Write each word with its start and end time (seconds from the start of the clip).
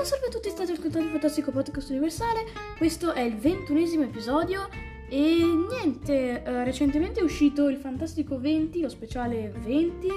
Buon 0.00 0.12
salve 0.12 0.28
a 0.28 0.30
tutti, 0.30 0.48
state 0.48 0.72
ascoltando 0.72 1.08
il 1.08 1.12
Fantastico 1.12 1.50
Podcast 1.50 1.90
Universale. 1.90 2.46
Questo 2.78 3.12
è 3.12 3.20
il 3.20 3.36
ventunesimo 3.36 4.04
episodio 4.04 4.66
e 5.10 5.42
niente, 5.68 6.42
eh, 6.42 6.64
recentemente 6.64 7.20
è 7.20 7.22
uscito 7.22 7.68
il 7.68 7.76
Fantastico 7.76 8.40
20, 8.40 8.80
lo 8.80 8.88
speciale 8.88 9.52
20 9.58 10.08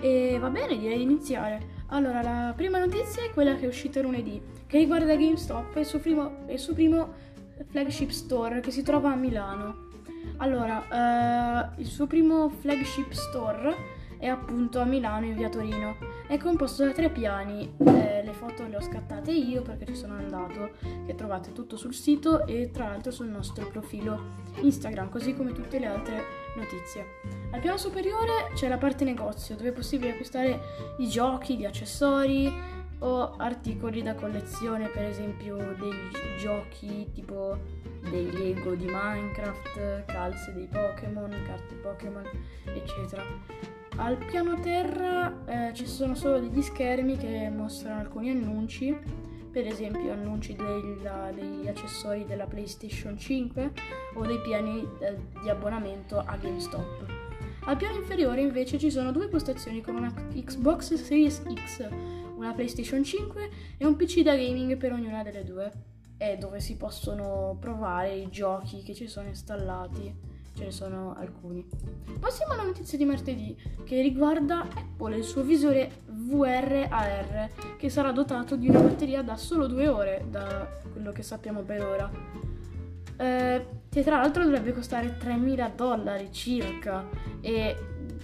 e 0.00 0.36
va 0.40 0.50
bene, 0.50 0.76
direi 0.76 0.96
di 0.96 1.04
iniziare. 1.04 1.84
Allora, 1.90 2.22
la 2.22 2.52
prima 2.56 2.80
notizia 2.80 3.22
è 3.22 3.30
quella 3.30 3.54
che 3.54 3.66
è 3.66 3.68
uscita 3.68 4.02
lunedì, 4.02 4.42
che 4.66 4.78
riguarda 4.78 5.14
GameStop 5.14 5.76
e 5.76 5.80
il 5.80 5.86
suo 5.86 6.00
primo, 6.00 6.38
il 6.48 6.58
suo 6.58 6.74
primo 6.74 7.12
flagship 7.68 8.10
store 8.10 8.58
che 8.58 8.72
si 8.72 8.82
trova 8.82 9.12
a 9.12 9.14
Milano. 9.14 9.90
Allora, 10.38 11.70
eh, 11.70 11.80
il 11.80 11.86
suo 11.86 12.08
primo 12.08 12.48
flagship 12.48 13.12
store 13.12 13.93
è 14.18 14.26
appunto 14.26 14.80
a 14.80 14.84
Milano 14.84 15.26
in 15.26 15.34
via 15.34 15.48
Torino. 15.48 15.96
È 16.26 16.36
composto 16.38 16.84
da 16.84 16.92
tre 16.92 17.10
piani, 17.10 17.74
eh, 17.78 18.22
le 18.24 18.32
foto 18.32 18.66
le 18.66 18.76
ho 18.76 18.80
scattate 18.80 19.30
io 19.30 19.62
perché 19.62 19.86
ci 19.86 19.94
sono 19.94 20.14
andato, 20.14 20.70
che 21.06 21.14
trovate 21.14 21.52
tutto 21.52 21.76
sul 21.76 21.94
sito 21.94 22.46
e 22.46 22.70
tra 22.70 22.88
l'altro 22.88 23.10
sul 23.10 23.28
nostro 23.28 23.66
profilo 23.66 24.42
Instagram, 24.60 25.10
così 25.10 25.34
come 25.34 25.52
tutte 25.52 25.78
le 25.78 25.86
altre 25.86 26.22
notizie. 26.56 27.06
Al 27.52 27.60
piano 27.60 27.76
superiore 27.76 28.50
c'è 28.54 28.68
la 28.68 28.78
parte 28.78 29.04
negozio, 29.04 29.56
dove 29.56 29.68
è 29.70 29.72
possibile 29.72 30.12
acquistare 30.12 30.60
i 30.98 31.08
giochi, 31.08 31.56
gli 31.56 31.64
accessori 31.64 32.52
o 33.00 33.34
articoli 33.36 34.02
da 34.02 34.14
collezione, 34.14 34.88
per 34.88 35.04
esempio 35.04 35.56
dei 35.56 35.92
giochi 36.38 37.10
tipo 37.12 37.58
dei 38.10 38.30
Lego 38.30 38.74
di 38.74 38.86
Minecraft, 38.86 40.04
calze 40.06 40.52
dei 40.52 40.66
Pokémon, 40.66 41.30
carte 41.46 41.74
Pokémon, 41.76 42.24
eccetera. 42.64 43.22
Al 43.96 44.16
piano 44.16 44.58
terra 44.58 45.44
eh, 45.46 45.72
ci 45.72 45.86
sono 45.86 46.16
solo 46.16 46.40
degli 46.40 46.60
schermi 46.62 47.16
che 47.16 47.48
mostrano 47.48 48.00
alcuni 48.00 48.28
annunci, 48.30 48.94
per 49.52 49.68
esempio 49.68 50.12
annunci 50.12 50.56
della, 50.56 51.30
degli 51.32 51.68
accessori 51.68 52.24
della 52.24 52.46
PlayStation 52.46 53.16
5 53.16 53.72
o 54.14 54.26
dei 54.26 54.40
piani 54.40 54.80
eh, 54.98 55.16
di 55.40 55.48
abbonamento 55.48 56.18
a 56.18 56.36
GameStop. 56.36 57.06
Al 57.66 57.76
piano 57.76 57.96
inferiore 57.96 58.40
invece 58.40 58.78
ci 58.78 58.90
sono 58.90 59.12
due 59.12 59.28
postazioni 59.28 59.80
con 59.80 59.94
una 59.94 60.12
Xbox 60.12 60.94
Series 60.94 61.42
X, 61.54 61.88
una 62.34 62.52
PlayStation 62.52 63.04
5 63.04 63.50
e 63.78 63.86
un 63.86 63.94
PC 63.94 64.22
da 64.22 64.34
gaming 64.34 64.76
per 64.76 64.92
ognuna 64.92 65.22
delle 65.22 65.44
due, 65.44 65.72
e 66.18 66.36
dove 66.36 66.58
si 66.58 66.76
possono 66.76 67.56
provare 67.60 68.12
i 68.12 68.28
giochi 68.28 68.82
che 68.82 68.92
ci 68.92 69.06
sono 69.06 69.28
installati 69.28 70.33
ce 70.54 70.64
ne 70.64 70.70
sono 70.70 71.14
alcuni. 71.18 71.66
Passiamo 72.18 72.52
alla 72.52 72.62
notizia 72.62 72.96
di 72.96 73.04
martedì 73.04 73.56
che 73.84 74.00
riguarda 74.00 74.60
Apple 74.62 75.14
e 75.14 75.18
il 75.18 75.24
suo 75.24 75.42
visore 75.42 76.02
VR 76.06 76.86
AR 76.88 77.50
che 77.76 77.90
sarà 77.90 78.12
dotato 78.12 78.56
di 78.56 78.68
una 78.68 78.80
batteria 78.80 79.22
da 79.22 79.36
solo 79.36 79.66
due 79.66 79.88
ore, 79.88 80.24
da 80.30 80.68
quello 80.92 81.12
che 81.12 81.22
sappiamo 81.22 81.62
per 81.62 81.84
ora. 81.84 82.10
Eh, 83.16 83.66
che 83.88 84.02
tra 84.02 84.16
l'altro 84.16 84.42
dovrebbe 84.42 84.72
costare 84.72 85.16
3.000 85.18 85.74
dollari 85.74 86.32
circa 86.32 87.06
e 87.40 87.76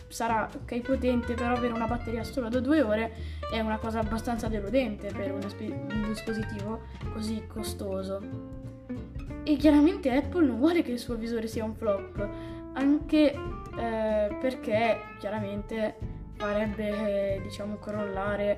sarà 0.08 0.48
ok 0.52 0.80
potente, 0.80 1.34
però 1.34 1.54
avere 1.54 1.72
una 1.72 1.86
batteria 1.86 2.24
solo 2.24 2.48
da 2.48 2.60
due 2.60 2.82
ore 2.82 3.12
è 3.52 3.60
una 3.60 3.78
cosa 3.78 4.00
abbastanza 4.00 4.48
deludente 4.48 5.12
per 5.12 5.32
un, 5.32 5.40
un 5.42 6.04
dispositivo 6.08 6.80
così 7.12 7.44
costoso. 7.46 8.59
E 9.50 9.56
chiaramente 9.56 10.14
Apple 10.14 10.46
non 10.46 10.58
vuole 10.58 10.84
che 10.84 10.92
il 10.92 11.00
suo 11.00 11.16
visore 11.16 11.48
sia 11.48 11.64
un 11.64 11.74
flop, 11.74 12.28
anche 12.74 13.32
eh, 13.32 14.36
perché 14.40 15.00
chiaramente 15.18 15.96
farebbe, 16.34 17.34
eh, 17.34 17.40
diciamo, 17.42 17.76
crollare 17.80 18.56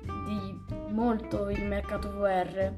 di 0.00 0.90
molto 0.90 1.50
il 1.50 1.62
mercato 1.66 2.10
VR. 2.12 2.72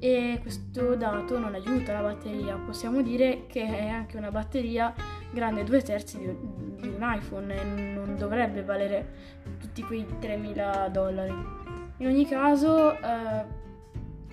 E 0.00 0.40
questo 0.42 0.96
dato 0.96 1.38
non 1.38 1.54
aiuta 1.54 1.92
la 1.92 2.00
batteria, 2.00 2.56
possiamo 2.56 3.02
dire 3.02 3.46
che 3.46 3.62
è 3.66 3.86
anche 3.86 4.16
una 4.16 4.32
batteria 4.32 4.92
grande 5.30 5.62
due 5.62 5.82
terzi 5.82 6.18
di, 6.18 6.36
di 6.80 6.88
un 6.88 7.02
iPhone 7.02 7.54
e 7.54 7.62
non 7.62 8.16
dovrebbe 8.18 8.64
valere 8.64 9.12
tutti 9.60 9.80
quei 9.84 10.04
3.000 10.20 10.88
dollari. 10.88 11.34
In 11.98 12.06
ogni 12.08 12.26
caso, 12.26 12.98
eh, 12.98 13.68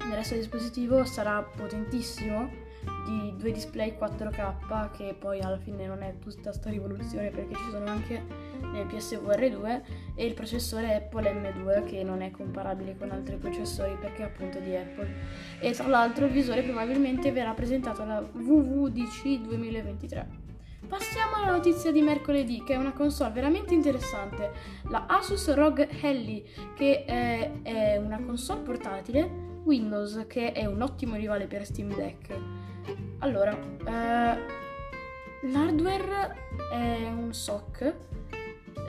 nel 0.07 0.17
resto 0.17 0.33
del 0.33 0.43
dispositivo 0.43 1.03
sarà 1.03 1.41
potentissimo 1.41 2.65
di 3.05 3.33
due 3.35 3.51
display 3.51 3.95
4K 3.99 4.91
che 4.91 5.15
poi 5.17 5.41
alla 5.41 5.57
fine 5.57 5.85
non 5.85 6.01
è 6.01 6.15
tutta 6.19 6.53
sta 6.53 6.69
rivoluzione 6.69 7.29
perché 7.29 7.55
ci 7.55 7.69
sono 7.69 7.85
anche 7.85 8.23
nel 8.71 8.85
PSVR 8.85 9.49
2 9.49 9.83
e 10.15 10.25
il 10.25 10.33
processore 10.33 10.95
Apple 10.95 11.33
M2 11.33 11.85
che 11.85 12.03
non 12.03 12.21
è 12.21 12.31
comparabile 12.31 12.95
con 12.97 13.11
altri 13.11 13.35
processori 13.35 13.97
perché 13.99 14.23
è 14.23 14.25
appunto 14.25 14.59
di 14.59 14.75
Apple. 14.75 15.13
E 15.59 15.71
tra 15.71 15.87
l'altro 15.87 16.25
il 16.25 16.31
visore 16.31 16.63
probabilmente 16.63 17.31
verrà 17.31 17.53
presentato 17.53 18.01
alla 18.01 18.19
WWDC 18.19 19.41
2023 19.41 20.45
Passiamo 20.87 21.35
alla 21.35 21.51
notizia 21.51 21.91
di 21.91 22.01
mercoledì, 22.01 22.63
che 22.63 22.73
è 22.73 22.77
una 22.77 22.93
console 22.93 23.31
veramente 23.31 23.73
interessante, 23.73 24.51
la 24.89 25.05
Asus 25.05 25.53
ROG 25.53 25.85
Helly, 26.01 26.45
che 26.75 27.03
è, 27.03 27.51
è 27.61 27.97
una 27.97 28.21
console 28.23 28.61
portatile 28.61 29.46
Windows, 29.63 30.25
che 30.27 30.51
è 30.51 30.65
un 30.65 30.81
ottimo 30.81 31.15
rivale 31.15 31.47
per 31.47 31.65
Steam 31.65 31.93
Deck. 31.93 32.35
Allora, 33.19 33.51
eh, 33.51 34.37
l'hardware 35.49 36.35
è 36.71 37.09
un 37.09 37.33
SOC. 37.33 37.93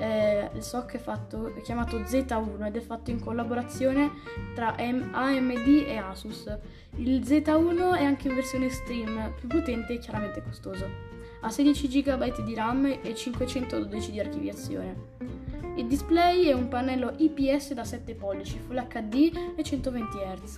Eh, 0.01 0.51
il 0.55 0.63
SOC 0.63 0.95
è, 0.95 0.99
fatto, 0.99 1.55
è 1.55 1.61
chiamato 1.63 1.99
Z1 1.99 2.67
ed 2.67 2.77
è 2.77 2.81
fatto 2.81 3.11
in 3.11 3.21
collaborazione 3.21 4.13
tra 4.55 4.75
AMD 4.77 5.85
e 5.87 5.97
Asus. 5.97 6.57
Il 6.97 7.21
Z1 7.21 7.97
è 7.97 8.05
anche 8.05 8.29
in 8.29 8.35
versione 8.35 8.69
stream, 8.71 9.35
più 9.37 9.49
potente 9.49 9.95
e 9.95 9.99
chiaramente 9.99 10.43
costoso. 10.43 11.08
Ha 11.41 11.51
16 11.51 11.89
GB 11.89 12.43
di 12.43 12.55
RAM 12.55 12.99
e 13.03 13.15
512 13.15 14.11
di 14.11 14.21
archiviazione. 14.21 15.17
Il 15.79 15.87
display 15.87 16.47
è 16.47 16.53
un 16.53 16.67
pannello 16.67 17.15
IPS 17.17 17.73
da 17.73 17.85
7 17.85 18.15
pollici, 18.15 18.59
Full 18.59 18.85
HD 18.89 19.55
e 19.55 19.63
120 19.63 20.19
Hz. 20.19 20.57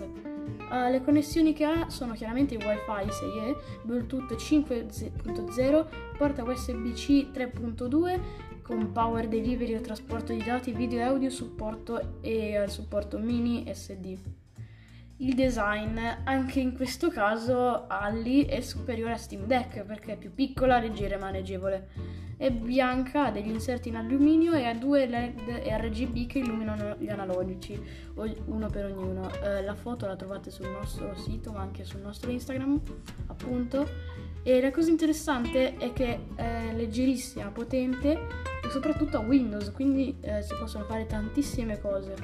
Uh, 0.71 0.91
le 0.91 1.03
connessioni 1.05 1.53
che 1.53 1.65
ha 1.65 1.91
sono 1.91 2.15
chiaramente 2.15 2.57
Wi-Fi 2.57 3.07
6E, 3.07 3.57
Bluetooth 3.83 4.33
5.0, 4.33 5.87
porta 6.17 6.43
USB-C 6.43 7.31
3.2 7.35 8.21
con 8.63 8.93
power 8.93 9.29
delivery 9.29 9.75
e 9.75 9.81
trasporto 9.83 10.33
di 10.33 10.43
dati, 10.43 10.73
video 10.73 11.01
e 11.01 11.03
audio 11.03 11.29
supporto 11.29 12.23
e 12.23 12.63
uh, 12.63 12.69
supporto 12.69 13.19
mini 13.19 13.71
SD. 13.71 14.17
Il 15.21 15.35
design, 15.35 15.99
anche 16.25 16.61
in 16.61 16.75
questo 16.75 17.11
caso, 17.11 17.87
Ali 17.87 18.47
è 18.47 18.61
superiore 18.61 19.13
a 19.13 19.17
Steam 19.17 19.45
Deck 19.45 19.85
perché 19.85 20.15
è 20.15 20.17
più 20.17 20.33
piccola, 20.33 20.79
leggera 20.79 21.17
e 21.17 21.19
maneggevole 21.19 21.89
è 22.41 22.51
bianca, 22.51 23.27
ha 23.27 23.31
degli 23.31 23.51
inserti 23.51 23.91
in 23.91 23.97
alluminio 23.97 24.55
e 24.55 24.65
ha 24.65 24.73
due 24.73 25.05
LED 25.05 25.61
RGB 25.63 26.27
che 26.27 26.39
illuminano 26.39 26.97
gli 26.99 27.11
analogici, 27.11 27.79
uno 28.47 28.67
per 28.71 28.87
ognuno. 28.87 29.31
Eh, 29.43 29.63
la 29.63 29.75
foto 29.75 30.07
la 30.07 30.17
trovate 30.17 30.51
sul 30.51 30.71
nostro 30.71 31.15
sito, 31.17 31.53
ma 31.53 31.61
anche 31.61 31.85
sul 31.85 32.01
nostro 32.01 32.31
Instagram, 32.31 32.81
appunto. 33.27 33.87
E 34.43 34.61
la 34.61 34.71
cosa 34.71 34.91
interessante 34.91 35.77
è 35.77 35.93
che 35.93 36.27
è 36.35 36.73
leggerissima, 36.75 37.51
potente 37.51 38.13
e 38.63 38.71
soprattutto 38.71 39.19
ha 39.19 39.21
Windows, 39.21 39.71
quindi 39.73 40.17
eh, 40.21 40.43
si 40.43 40.55
possono 40.59 40.85
fare 40.85 41.07
tantissime 41.07 41.81
cose, 41.81 42.15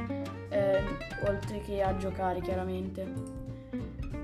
eh, 0.48 0.82
oltre 1.26 1.60
che 1.60 1.82
a 1.82 1.96
giocare 1.96 2.40
chiaramente. 2.40 3.34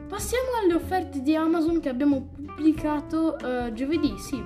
Passiamo 0.08 0.48
alle 0.62 0.74
offerte 0.74 1.22
di 1.22 1.34
Amazon 1.34 1.80
che 1.80 1.88
abbiamo 1.88 2.28
pubblicato 2.34 3.38
eh, 3.38 3.72
giovedì, 3.72 4.18
sì, 4.18 4.42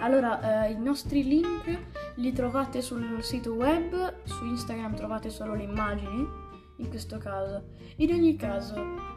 allora, 0.00 0.66
eh, 0.66 0.72
i 0.72 0.78
nostri 0.78 1.24
link 1.24 1.78
li 2.16 2.32
trovate 2.32 2.82
sul 2.82 3.22
sito 3.22 3.54
web, 3.54 4.14
su 4.24 4.44
Instagram 4.44 4.94
trovate 4.94 5.30
solo 5.30 5.54
le 5.54 5.62
immagini, 5.62 6.28
in 6.76 6.88
questo 6.88 7.16
caso. 7.18 7.64
In 7.96 8.12
ogni 8.12 8.36
caso, 8.36 8.76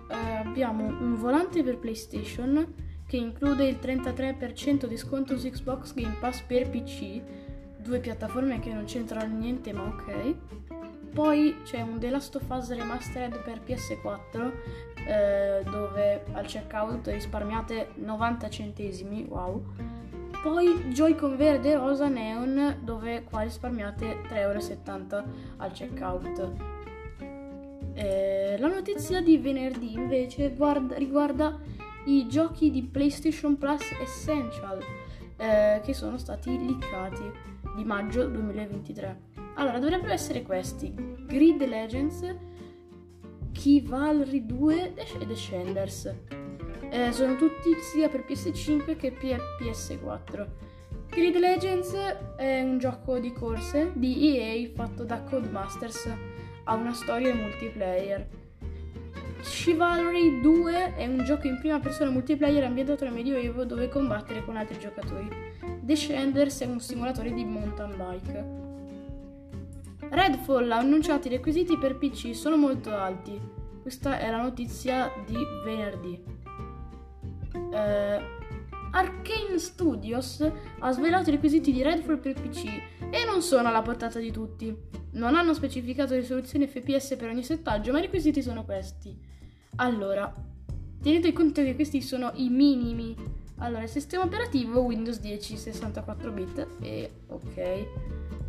eh, 0.09 0.35
abbiamo 0.45 0.85
un 0.85 1.15
volante 1.15 1.63
per 1.63 1.77
PlayStation 1.77 2.87
che 3.09 3.17
include 3.17 3.67
il 3.67 3.79
33% 3.81 4.85
di 4.85 4.95
sconto 4.95 5.35
su 5.35 5.49
Xbox 5.49 5.95
Game 5.95 6.17
Pass 6.19 6.41
per 6.41 6.69
PC, 6.69 7.19
due 7.77 7.99
piattaforme 7.99 8.59
che 8.59 8.71
non 8.71 8.85
c'entrano 8.85 9.35
niente 9.35 9.73
ma 9.73 9.85
ok. 9.85 10.35
Poi 11.11 11.55
c'è 11.63 11.81
un 11.81 11.97
The 11.97 12.11
Last 12.11 12.35
of 12.35 12.47
Us 12.47 12.69
Remastered 12.69 13.41
per 13.41 13.61
PS4 13.65 14.51
eh, 15.07 15.63
dove 15.63 16.23
al 16.33 16.45
checkout 16.45 17.07
risparmiate 17.07 17.93
90 17.95 18.49
centesimi, 18.49 19.25
wow 19.27 19.63
poi 20.41 20.85
Joy-Con 20.93 21.35
verde, 21.35 21.75
rosa, 21.75 22.07
neon, 22.07 22.77
dove 22.81 23.23
qua 23.23 23.41
risparmiate 23.41 24.21
3,70€ 24.29 25.23
al 25.57 25.71
checkout. 25.71 26.51
Eh, 27.93 28.55
la 28.57 28.67
notizia 28.67 29.21
di 29.21 29.37
venerdì 29.37 29.93
invece 29.93 30.51
guarda, 30.51 30.95
riguarda 30.95 31.59
i 32.09 32.27
giochi 32.27 32.71
di 32.71 32.83
PlayStation 32.83 33.57
Plus 33.57 33.83
Essential 34.01 34.79
eh, 35.37 35.79
che 35.83 35.93
sono 35.93 36.17
stati 36.17 36.57
leakati 36.57 37.31
di 37.75 37.83
maggio 37.83 38.27
2023. 38.27 39.27
Allora, 39.55 39.79
dovrebbero 39.79 40.11
essere 40.11 40.41
questi: 40.41 40.93
Grid 41.27 41.65
Legends, 41.65 42.35
Chivalry 43.51 44.45
2 44.45 44.93
e 45.19 45.25
Descenders. 45.25 46.13
Eh, 46.91 47.11
sono 47.11 47.35
tutti 47.35 47.75
sia 47.93 48.09
per 48.09 48.25
PS5 48.27 48.95
che 48.95 49.11
per 49.11 49.39
PS4. 49.61 50.47
Grid 51.09 51.35
Legends 51.37 51.93
è 52.37 52.61
un 52.61 52.77
gioco 52.77 53.19
di 53.19 53.31
corse 53.31 53.91
di 53.95 54.37
EA 54.37 54.69
fatto 54.73 55.03
da 55.03 55.21
Codemasters, 55.21 56.09
ha 56.63 56.73
una 56.73 56.93
storia 56.93 57.33
multiplayer. 57.33 58.27
Chivalry 59.41 60.41
2 60.41 60.95
è 60.95 61.07
un 61.07 61.23
gioco 61.23 61.47
in 61.47 61.57
prima 61.59 61.79
persona 61.79 62.09
multiplayer 62.09 62.63
ambientato 62.63 63.03
nel 63.03 63.13
Medioevo 63.13 63.63
dove 63.63 63.89
combattere 63.89 64.43
con 64.43 64.57
altri 64.57 64.77
giocatori. 64.79 65.27
Descenders 65.81 66.61
è 66.61 66.65
un 66.65 66.79
simulatore 66.79 67.33
di 67.33 67.43
mountain 67.45 67.95
bike. 67.95 68.57
Redfall 70.09 70.71
ha 70.71 70.77
annunciato 70.77 71.27
i 71.27 71.31
requisiti 71.31 71.77
per 71.77 71.97
PC 71.97 72.35
sono 72.35 72.57
molto 72.57 72.93
alti. 72.95 73.39
Questa 73.81 74.19
è 74.19 74.29
la 74.29 74.41
notizia 74.41 75.11
di 75.25 75.37
venerdì 75.63 76.37
eh, 77.71 78.21
Arkane 78.91 79.57
Studios 79.57 80.47
ha 80.79 80.91
svelato 80.91 81.29
i 81.29 81.33
requisiti 81.33 81.71
di 81.71 81.83
Redfall 81.83 82.19
per 82.19 82.33
PC 82.33 82.65
e 83.11 83.25
non 83.25 83.41
sono 83.41 83.67
alla 83.67 83.81
portata 83.81 84.19
di 84.19 84.31
tutti. 84.31 84.75
Non 85.19 85.35
hanno 85.35 85.53
specificato 85.53 86.15
risoluzioni 86.15 86.65
FPS 86.65 87.17
per 87.17 87.27
ogni 87.27 87.43
settaggio, 87.43 87.91
ma 87.91 87.99
i 87.99 88.03
requisiti 88.03 88.41
sono 88.41 88.63
questi. 88.63 89.13
Allora, 89.75 90.33
tenete 91.01 91.33
conto 91.33 91.61
che 91.61 91.75
questi 91.75 92.01
sono 92.01 92.31
i 92.35 92.47
minimi. 92.47 93.13
Allora, 93.57 93.85
sistema 93.85 94.23
operativo 94.23 94.79
Windows 94.79 95.19
10 95.19 95.57
64 95.57 96.31
bit 96.31 96.67
e 96.79 97.11
ok. 97.27 97.87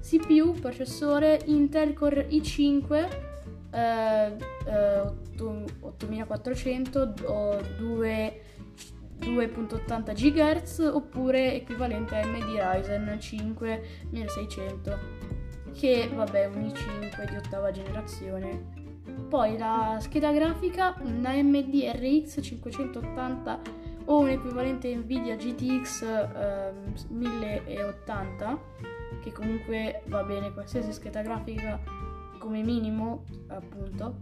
CPU, 0.01 0.55
processore 0.61 1.41
Intel 1.47 1.93
Core 1.93 2.29
i5 2.29 3.09
eh, 3.73 4.37
eh, 4.67 5.13
8400 5.81 7.15
o 7.25 7.61
2 7.79 8.43
2.80 9.21 10.15
GHz 10.15 10.79
oppure 10.95 11.55
equivalente 11.55 12.15
a 12.15 12.23
AMD 12.23 12.43
Ryzen 12.43 13.19
5 13.21 13.83
1600 14.09 15.20
che 15.81 16.11
vabbè 16.15 16.45
un 16.45 16.61
i5 16.61 17.31
di 17.31 17.37
ottava 17.37 17.71
generazione. 17.71 18.99
Poi 19.31 19.57
la 19.57 19.97
scheda 19.99 20.31
grafica 20.31 20.95
un 21.01 21.25
AMD 21.25 21.73
RX 21.73 22.43
580 22.43 23.61
o 24.05 24.19
un 24.19 24.29
equivalente 24.29 24.95
Nvidia 24.95 25.37
GTX 25.37 26.03
eh, 26.03 26.73
1080 27.09 28.61
che 29.23 29.33
comunque 29.33 30.03
va 30.07 30.23
bene 30.23 30.53
qualsiasi 30.53 30.93
scheda 30.93 31.23
grafica 31.23 31.81
come 32.39 32.63
minimo 32.63 33.25
appunto 33.49 34.19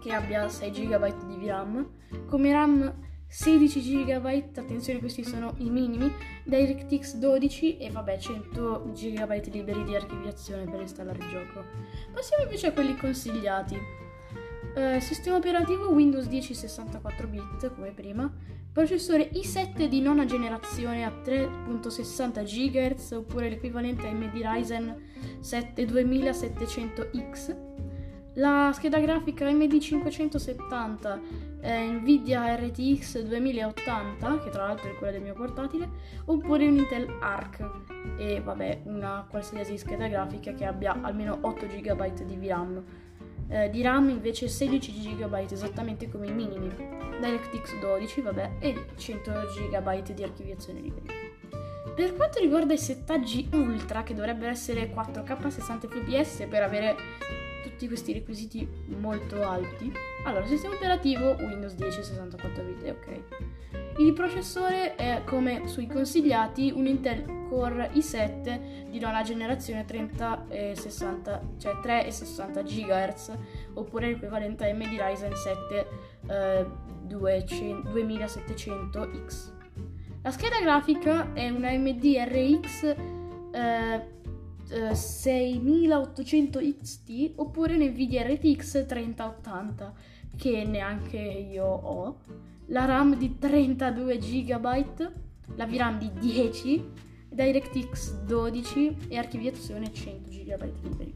che 0.00 0.12
abbia 0.12 0.48
6 0.48 0.70
GB 0.70 1.26
di 1.26 1.44
VRAM 1.44 1.88
come 2.26 2.52
RAM 2.52 2.94
16 3.28 4.04
GB, 4.04 4.26
attenzione 4.56 5.00
questi 5.00 5.22
sono 5.22 5.54
i 5.58 5.68
minimi, 5.68 6.10
DirectX 6.44 7.16
12 7.16 7.76
e 7.76 7.90
vabbè 7.90 8.18
100 8.18 8.92
GB 8.94 9.52
liberi 9.52 9.84
di 9.84 9.94
archiviazione 9.94 10.64
per 10.64 10.80
installare 10.80 11.18
il 11.18 11.28
gioco. 11.28 11.64
Passiamo 12.12 12.44
invece 12.44 12.68
a 12.68 12.72
quelli 12.72 12.96
consigliati. 12.96 13.78
Eh, 14.74 15.00
sistema 15.00 15.36
operativo 15.36 15.90
Windows 15.90 16.26
10 16.26 16.54
64 16.54 17.26
bit 17.26 17.74
come 17.74 17.90
prima, 17.90 18.32
processore 18.72 19.30
i7 19.30 19.86
di 19.86 20.00
nona 20.00 20.24
generazione 20.24 21.04
a 21.04 21.10
3.60 21.10 22.42
GHz 22.44 23.10
oppure 23.12 23.50
l'equivalente 23.50 24.06
AMD 24.06 24.34
Ryzen 24.34 24.96
7 25.40 25.84
2700X 25.84 27.66
la 28.38 28.70
scheda 28.72 29.00
grafica 29.00 29.46
AMD 29.46 29.78
570 29.78 31.20
eh, 31.60 31.86
Nvidia 31.86 32.54
RTX 32.54 33.22
2080, 33.22 34.38
che 34.40 34.50
tra 34.50 34.66
l'altro 34.66 34.90
è 34.90 34.94
quella 34.94 35.12
del 35.12 35.22
mio 35.22 35.34
portatile, 35.34 35.88
oppure 36.26 36.66
un 36.66 36.76
Intel 36.76 37.16
Arc 37.20 37.68
e 38.16 38.40
vabbè 38.40 38.82
una 38.84 39.26
qualsiasi 39.28 39.76
scheda 39.76 40.08
grafica 40.08 40.52
che 40.52 40.64
abbia 40.64 41.00
almeno 41.02 41.38
8 41.40 41.66
GB 41.66 42.22
di 42.24 42.36
VRAM. 42.36 42.84
Eh, 43.50 43.70
di 43.70 43.80
RAM 43.80 44.10
invece 44.10 44.46
16 44.46 45.16
GB 45.16 45.34
esattamente 45.50 46.10
come 46.10 46.26
i 46.26 46.32
minimi, 46.32 46.68
DirectX 46.68 47.78
12 47.80 48.20
vabbè 48.20 48.50
e 48.58 48.86
100 48.94 49.32
GB 49.70 50.12
di 50.12 50.22
archiviazione 50.22 50.80
liberi. 50.80 51.06
Per 51.98 52.14
quanto 52.14 52.38
riguarda 52.38 52.74
i 52.74 52.78
settaggi 52.78 53.48
ultra, 53.52 54.04
che 54.04 54.14
dovrebbero 54.14 54.52
essere 54.52 54.92
4K 54.92 55.48
60 55.48 55.88
fps 55.88 56.46
per 56.48 56.62
avere 56.62 56.94
tutti 57.64 57.88
questi 57.88 58.12
requisiti 58.12 58.68
molto 58.86 59.42
alti. 59.42 59.92
Allora, 60.24 60.46
sistema 60.46 60.74
operativo 60.74 61.36
Windows 61.38 61.74
10 61.74 62.02
64 62.02 62.62
bit, 62.62 62.88
ok. 62.88 63.20
Il 63.98 64.12
processore 64.12 64.94
è 64.94 65.22
come 65.24 65.66
sui 65.66 65.86
consigliati 65.86 66.70
un 66.74 66.86
Intel 66.86 67.46
Core 67.48 67.90
i7 67.94 68.90
di 68.90 69.00
nona 69.00 69.22
generazione 69.22 69.84
30 69.84 70.44
e 70.48 70.74
60, 70.76 71.40
cioè 71.58 71.80
3 71.80 72.06
e 72.06 72.12
60 72.12 72.62
GHz, 72.62 73.32
oppure 73.74 74.06
l'equivalente 74.08 74.70
AMD 74.70 74.82
Ryzen 74.82 75.34
7 75.34 75.86
eh, 76.28 76.66
2700X. 77.08 79.56
La 80.22 80.30
scheda 80.30 80.60
grafica 80.60 81.32
è 81.32 81.48
un 81.48 81.64
AMD 81.64 82.04
RX 82.04 82.94
eh, 83.52 84.16
6800 84.92 86.58
XT 86.58 87.32
oppure 87.36 87.76
Nvidia 87.76 88.26
RTX 88.26 88.86
3080 88.86 89.92
che 90.36 90.64
neanche 90.64 91.18
io 91.18 91.64
ho, 91.64 92.18
la 92.66 92.84
RAM 92.84 93.16
di 93.16 93.38
32 93.38 94.18
GB, 94.18 95.10
la 95.56 95.66
VRAM 95.66 95.98
di 95.98 96.12
10, 96.12 96.90
DirectX 97.28 98.22
12 98.22 98.96
e 99.08 99.16
archiviazione 99.16 99.92
100 99.92 100.28
GB 100.28 100.62
liberi. 100.82 101.14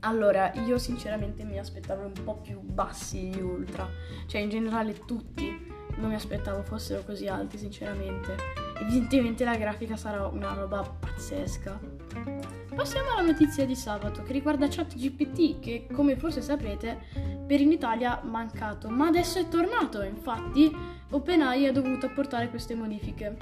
Allora, 0.00 0.52
io 0.66 0.78
sinceramente 0.78 1.44
mi 1.44 1.58
aspettavo 1.58 2.06
un 2.06 2.12
po' 2.24 2.36
più 2.36 2.60
bassi 2.60 3.18
gli 3.18 3.40
ultra, 3.40 3.88
cioè 4.26 4.40
in 4.40 4.48
generale 4.48 4.94
tutti 5.04 5.76
non 5.96 6.10
mi 6.10 6.14
aspettavo 6.14 6.62
fossero 6.62 7.02
così 7.02 7.26
alti 7.26 7.58
sinceramente. 7.58 8.36
Evidentemente 8.80 9.44
la 9.44 9.56
grafica 9.56 9.96
sarà 9.96 10.26
una 10.26 10.54
roba 10.54 10.82
pazzesca. 10.82 11.97
Passiamo 12.78 13.10
alla 13.10 13.22
notizia 13.22 13.66
di 13.66 13.74
sabato 13.74 14.22
che 14.22 14.32
riguarda 14.32 14.68
ChatGPT 14.68 15.58
che 15.58 15.88
come 15.92 16.14
forse 16.14 16.40
saprete 16.40 16.96
per 17.44 17.60
in 17.60 17.72
Italia 17.72 18.20
mancato, 18.22 18.88
ma 18.88 19.08
adesso 19.08 19.40
è 19.40 19.48
tornato, 19.48 20.00
infatti 20.02 20.72
OpenAI 21.10 21.66
ha 21.66 21.72
dovuto 21.72 22.06
apportare 22.06 22.48
queste 22.48 22.76
modifiche. 22.76 23.36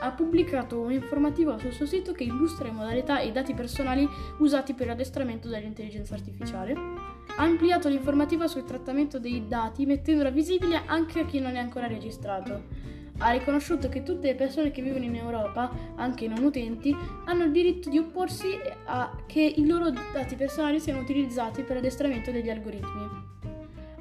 Ha 0.00 0.10
pubblicato 0.12 0.80
un'informativa 0.80 1.58
sul 1.58 1.72
suo 1.72 1.84
sito 1.84 2.12
che 2.12 2.24
illustra 2.24 2.68
le 2.68 2.72
modalità 2.72 3.20
e 3.20 3.26
i 3.26 3.32
dati 3.32 3.52
personali 3.52 4.08
usati 4.38 4.72
per 4.72 4.86
l'addestramento 4.86 5.46
dell'intelligenza 5.46 6.14
artificiale. 6.14 6.72
Ha 6.72 7.42
ampliato 7.42 7.90
l'informativa 7.90 8.48
sul 8.48 8.64
trattamento 8.64 9.18
dei 9.18 9.46
dati 9.46 9.84
mettendola 9.84 10.30
visibile 10.30 10.80
anche 10.86 11.20
a 11.20 11.26
chi 11.26 11.38
non 11.38 11.54
è 11.54 11.58
ancora 11.58 11.86
registrato 11.86 12.88
ha 13.20 13.30
riconosciuto 13.30 13.88
che 13.88 14.02
tutte 14.02 14.28
le 14.28 14.34
persone 14.34 14.70
che 14.70 14.82
vivono 14.82 15.04
in 15.04 15.14
Europa, 15.14 15.70
anche 15.96 16.24
i 16.24 16.28
non 16.28 16.42
utenti, 16.42 16.94
hanno 17.26 17.44
il 17.44 17.52
diritto 17.52 17.90
di 17.90 17.98
opporsi 17.98 18.58
a 18.86 19.10
che 19.26 19.40
i 19.40 19.66
loro 19.66 19.90
dati 19.90 20.36
personali 20.36 20.80
siano 20.80 21.00
utilizzati 21.00 21.62
per 21.62 21.76
l'addestramento 21.76 22.30
degli 22.30 22.48
algoritmi. 22.48 23.28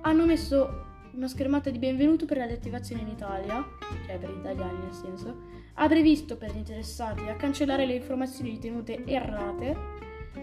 Hanno 0.01 0.25
messo 0.25 0.85
una 1.13 1.27
schermata 1.27 1.69
di 1.69 1.79
benvenuto 1.79 2.25
per 2.25 2.37
la 2.37 2.45
deattivazione 2.45 3.01
in 3.01 3.09
Italia, 3.09 3.65
cioè 4.05 4.17
per 4.17 4.31
gli 4.31 4.39
italiani 4.39 4.79
nel 4.83 4.93
senso, 4.93 5.35
ha 5.73 5.87
previsto 5.87 6.37
per 6.37 6.53
gli 6.53 6.57
interessati 6.57 7.27
a 7.27 7.35
cancellare 7.35 7.85
le 7.85 7.95
informazioni 7.95 8.51
ritenute 8.51 9.03
errate, 9.05 9.75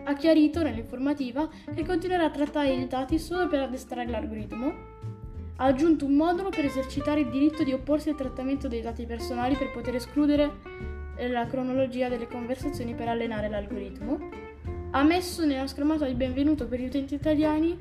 ha 0.04 0.12
chiarito 0.12 0.62
nell'informativa 0.62 1.48
che 1.74 1.84
continuerà 1.86 2.24
a 2.24 2.30
trattare 2.30 2.74
i 2.74 2.86
dati 2.86 3.18
solo 3.18 3.46
per 3.46 3.60
addestrare 3.60 4.08
l'algoritmo 4.08 5.15
ha 5.56 5.64
aggiunto 5.64 6.04
un 6.04 6.14
modulo 6.14 6.50
per 6.50 6.64
esercitare 6.64 7.20
il 7.20 7.30
diritto 7.30 7.64
di 7.64 7.72
opporsi 7.72 8.10
al 8.10 8.16
trattamento 8.16 8.68
dei 8.68 8.82
dati 8.82 9.06
personali 9.06 9.54
per 9.56 9.70
poter 9.70 9.94
escludere 9.94 10.52
eh, 11.16 11.28
la 11.28 11.46
cronologia 11.46 12.08
delle 12.08 12.26
conversazioni 12.26 12.94
per 12.94 13.08
allenare 13.08 13.48
l'algoritmo. 13.48 14.18
Ha 14.90 15.02
messo 15.02 15.44
nella 15.44 15.66
schermata 15.66 16.06
di 16.06 16.14
benvenuto 16.14 16.66
per 16.66 16.80
gli 16.80 16.86
utenti 16.86 17.14
italiani 17.14 17.78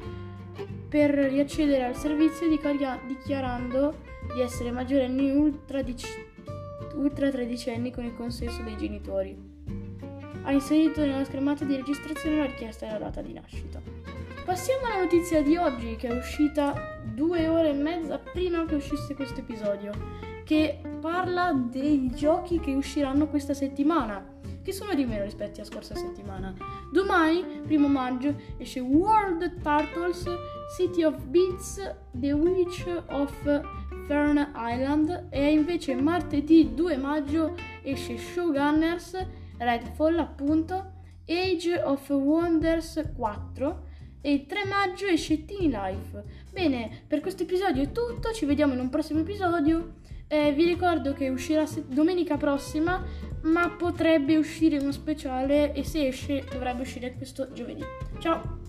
per 0.87 1.11
riaccedere 1.11 1.83
al 1.83 1.95
servizio 1.95 2.47
dichiarando 2.47 3.95
di 4.33 4.41
essere 4.41 4.71
maggiorenni 4.71 5.31
ultra, 5.31 5.83
ultra 6.95 7.29
tredicenni 7.29 7.91
con 7.91 8.05
il 8.05 8.15
consenso 8.15 8.61
dei 8.63 8.77
genitori. 8.77 9.37
Ha 10.43 10.51
inserito 10.51 11.01
nella 11.01 11.25
schermata 11.25 11.65
di 11.65 11.75
registrazione 11.75 12.37
la 12.37 12.45
richiesta 12.45 12.85
della 12.85 12.99
data 12.99 13.21
di 13.21 13.33
nascita. 13.33 14.14
Passiamo 14.45 14.85
alla 14.85 15.01
notizia 15.01 15.41
di 15.41 15.57
oggi 15.57 15.95
che 15.95 16.07
è 16.07 16.15
uscita 16.15 16.99
due 17.03 17.47
ore 17.47 17.71
e 17.71 17.73
mezza 17.73 18.19
prima 18.19 18.63
che 18.65 18.75
uscisse 18.75 19.15
questo 19.15 19.39
episodio, 19.39 19.91
che 20.43 20.79
parla 21.01 21.51
dei 21.51 22.11
giochi 22.13 22.59
che 22.59 22.75
usciranno 22.75 23.27
questa 23.27 23.55
settimana. 23.55 24.23
che 24.61 24.71
sono 24.71 24.95
di 24.95 25.05
meno 25.05 25.23
rispetto 25.23 25.61
alla 25.61 25.69
scorsa 25.69 25.93
settimana. 25.95 26.51
Domani, 26.91 27.43
primo 27.65 27.87
maggio, 27.87 28.35
esce 28.57 28.79
World 28.79 29.61
Turtles, 29.61 30.25
City 30.75 31.03
of 31.03 31.23
Beats, 31.25 31.79
The 32.11 32.31
Witch 32.31 32.83
of 33.09 33.31
Fern 34.07 34.53
Island 34.55 35.27
e 35.29 35.51
invece 35.51 35.93
martedì 35.93 36.73
2 36.73 36.97
maggio 36.97 37.53
esce 37.83 38.17
Showgunners, 38.17 39.23
Redfall 39.57 40.17
appunto, 40.17 40.93
Age 41.27 41.81
of 41.83 42.09
Wonders 42.09 43.11
4 43.15 43.93
e 44.25 44.33
il 44.33 44.47
3 44.47 44.65
maggio 44.65 45.05
esce 45.05 45.45
Teeny 45.45 45.69
Life. 45.69 46.23
Bene, 46.51 47.03
per 47.07 47.21
questo 47.21 47.43
episodio 47.43 47.83
è 47.83 47.91
tutto, 47.91 48.33
ci 48.33 48.45
vediamo 48.45 48.73
in 48.73 48.79
un 48.79 48.89
prossimo 48.89 49.19
episodio. 49.19 49.97
Eh, 50.27 50.51
vi 50.51 50.65
ricordo 50.65 51.13
che 51.13 51.29
uscirà 51.29 51.63
domenica 51.85 52.35
prossima, 52.35 53.05
ma 53.43 53.69
potrebbe 53.69 54.35
uscire 54.35 54.79
uno 54.79 54.91
speciale 54.91 55.73
e 55.73 55.83
se 55.83 56.07
esce 56.07 56.43
dovrebbe 56.51 56.81
uscire 56.81 57.13
questo 57.13 57.53
giovedì. 57.53 57.83
Ciao! 58.17 58.64